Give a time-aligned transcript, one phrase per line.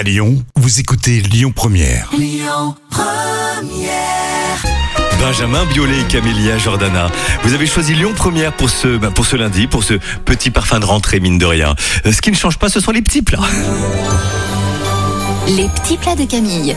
[0.00, 2.10] À Lyon, vous écoutez Lyon Première.
[5.20, 7.08] Benjamin Biolay et Camélia Jordana.
[7.42, 9.92] Vous avez choisi Lyon Première pour ce, bah, pour ce lundi, pour ce
[10.24, 11.74] petit parfum de rentrée, mine de rien.
[12.06, 13.40] Euh, Ce qui ne change pas, ce sont les petits plats.
[15.48, 16.74] Les petits plats de Camille.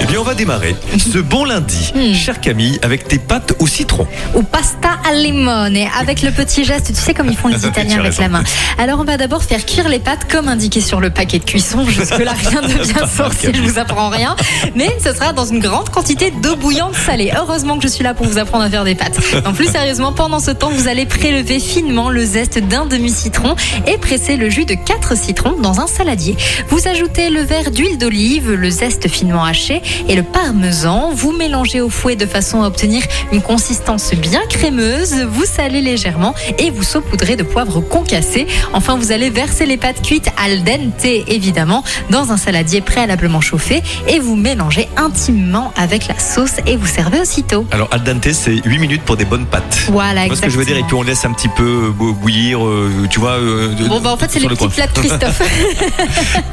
[0.00, 4.06] Eh bien, on va démarrer ce bon lundi, chère Camille, avec tes pâtes au citron.
[4.34, 8.00] ou pasta al limone avec le petit geste, tu sais comme ils font les Italiens
[8.00, 8.42] avec la main.
[8.78, 11.84] Alors on va d'abord faire cuire les pâtes comme indiqué sur le paquet de cuisson.
[11.86, 14.36] Jusque là rien de bien sorcier, je vous apprends rien.
[14.74, 17.32] Mais ce sera dans une grande quantité d'eau bouillante salée.
[17.36, 19.18] Heureusement que je suis là pour vous apprendre à faire des pâtes.
[19.44, 23.54] Non plus sérieusement, pendant ce temps, vous allez prélever finement le zeste d'un demi-citron
[23.86, 26.36] et presser le jus de 4 citrons dans un saladier.
[26.68, 31.10] Vous ajoutez le verre d'huile d'olive, le zeste finement haché et le parmesan.
[31.14, 33.02] Vous mélangez au fouet de façon à obtenir
[33.32, 35.14] une consistance bien crémeuse.
[35.30, 38.46] Vous salez légèrement et vous saupoudrez de poivre concassé.
[38.72, 43.82] Enfin, vous allez verser les pâtes cuites al dente, évidemment, dans un saladier préalablement chauffé
[44.08, 47.66] et vous mélangez intimement avec la sauce et vous servez aussitôt.
[47.72, 49.86] Alors, al dente, c'est 8 minutes pour des bonnes pâtes.
[49.90, 50.76] Voilà, vois ce que je veux dire?
[50.76, 53.32] Et puis on laisse un petit peu euh, bouillir, euh, tu vois.
[53.32, 55.42] euh, Bon, bah en fait, c'est les le petits plats de Christophe.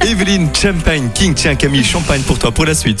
[0.06, 3.00] Evelyne, Champagne, King, tiens Camille, champagne pour toi, pour la suite,